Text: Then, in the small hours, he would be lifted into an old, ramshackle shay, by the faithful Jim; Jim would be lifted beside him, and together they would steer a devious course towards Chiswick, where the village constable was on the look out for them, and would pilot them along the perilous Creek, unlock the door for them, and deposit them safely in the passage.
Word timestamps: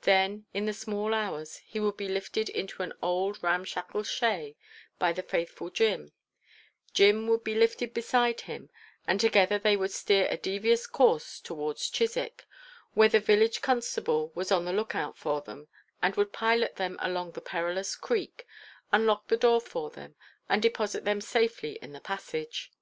Then, 0.00 0.46
in 0.54 0.64
the 0.64 0.72
small 0.72 1.12
hours, 1.12 1.58
he 1.58 1.78
would 1.78 1.98
be 1.98 2.08
lifted 2.08 2.48
into 2.48 2.82
an 2.82 2.94
old, 3.02 3.42
ramshackle 3.42 4.04
shay, 4.04 4.56
by 4.98 5.12
the 5.12 5.22
faithful 5.22 5.68
Jim; 5.68 6.10
Jim 6.94 7.26
would 7.26 7.44
be 7.44 7.54
lifted 7.54 7.92
beside 7.92 8.40
him, 8.40 8.70
and 9.06 9.20
together 9.20 9.58
they 9.58 9.76
would 9.76 9.90
steer 9.90 10.26
a 10.30 10.38
devious 10.38 10.86
course 10.86 11.38
towards 11.38 11.90
Chiswick, 11.90 12.46
where 12.94 13.10
the 13.10 13.20
village 13.20 13.60
constable 13.60 14.32
was 14.34 14.50
on 14.50 14.64
the 14.64 14.72
look 14.72 14.94
out 14.94 15.18
for 15.18 15.42
them, 15.42 15.68
and 16.00 16.16
would 16.16 16.32
pilot 16.32 16.76
them 16.76 16.96
along 17.02 17.32
the 17.32 17.42
perilous 17.42 17.94
Creek, 17.94 18.46
unlock 18.90 19.28
the 19.28 19.36
door 19.36 19.60
for 19.60 19.90
them, 19.90 20.14
and 20.48 20.62
deposit 20.62 21.04
them 21.04 21.20
safely 21.20 21.78
in 21.82 21.92
the 21.92 22.00
passage. 22.00 22.72